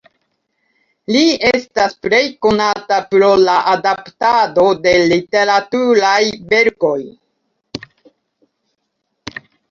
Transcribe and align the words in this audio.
Li 1.15 1.19
estas 1.47 1.91
plej 2.05 2.21
konata 2.45 2.95
pro 3.11 3.27
la 3.41 3.57
adaptado 3.73 4.63
de 4.85 4.93
literaturaj 5.11 6.17
verkoj. 6.55 6.95